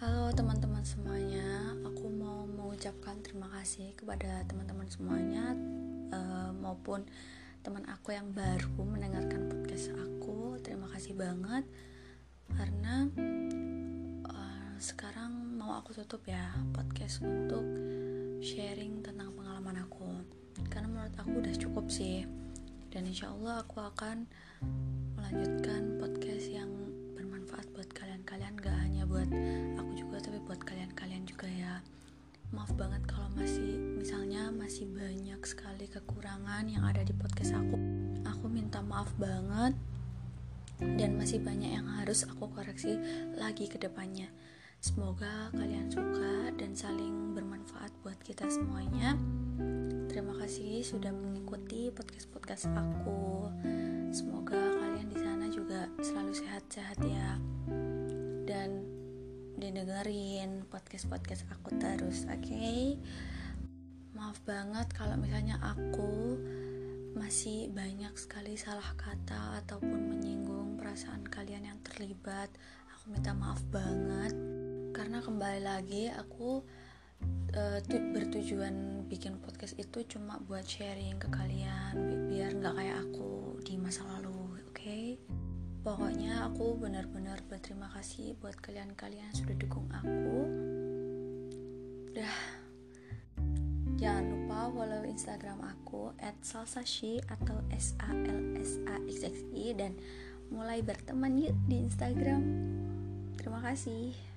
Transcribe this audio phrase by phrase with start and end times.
[0.00, 5.52] teman-teman semuanya, aku mau mengucapkan terima kasih kepada teman-teman semuanya
[6.08, 7.04] uh, maupun
[7.60, 10.56] teman aku yang baru mendengarkan podcast aku.
[10.64, 11.68] Terima kasih banget
[12.56, 13.12] karena
[14.24, 17.68] uh, sekarang mau aku tutup ya podcast untuk
[18.40, 20.24] sharing tentang pengalaman aku.
[20.72, 22.24] Karena menurut aku udah cukup sih.
[22.88, 24.24] Dan insya Allah aku akan
[25.20, 26.72] melanjutkan podcast yang
[27.12, 28.29] bermanfaat buat kalian-kalian
[32.50, 37.78] maaf banget kalau masih misalnya masih banyak sekali kekurangan yang ada di podcast aku.
[38.26, 39.78] Aku minta maaf banget
[40.82, 42.98] dan masih banyak yang harus aku koreksi
[43.38, 44.26] lagi ke depannya.
[44.80, 49.14] Semoga kalian suka dan saling bermanfaat buat kita semuanya.
[50.10, 53.46] Terima kasih sudah mengikuti podcast-podcast aku.
[54.10, 57.38] Semoga kalian di sana juga selalu sehat-sehat ya.
[58.48, 58.99] Dan
[59.60, 62.40] didengerin podcast-podcast aku terus, oke?
[62.40, 62.96] Okay?
[64.16, 66.40] Maaf banget kalau misalnya aku
[67.12, 72.48] masih banyak sekali salah kata ataupun menyinggung perasaan kalian yang terlibat.
[72.96, 74.32] Aku minta maaf banget
[74.96, 76.64] karena kembali lagi aku
[77.52, 77.78] uh,
[78.16, 81.94] bertujuan bikin podcast itu cuma buat sharing ke kalian
[82.32, 84.29] biar nggak kayak aku di masa lalu?
[85.80, 90.36] Pokoknya aku benar-benar berterima kasih buat kalian-kalian yang sudah dukung aku.
[92.12, 92.38] Dah.
[93.96, 96.12] Jangan lupa follow Instagram aku
[96.44, 99.96] @salsashi atau S A L S A X X I dan
[100.52, 102.44] mulai berteman yuk di Instagram.
[103.40, 104.29] Terima kasih.